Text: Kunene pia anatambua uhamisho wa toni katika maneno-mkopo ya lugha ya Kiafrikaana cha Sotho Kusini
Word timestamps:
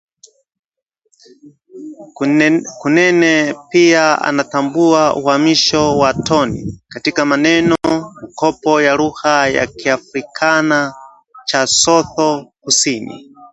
Kunene 2.81 3.31
pia 3.69 4.21
anatambua 4.21 5.15
uhamisho 5.15 5.97
wa 5.97 6.13
toni 6.13 6.81
katika 6.89 7.25
maneno-mkopo 7.25 8.81
ya 8.81 8.95
lugha 8.95 9.47
ya 9.47 9.67
Kiafrikaana 9.67 10.93
cha 11.45 11.67
Sotho 11.67 12.51
Kusini 12.61 13.31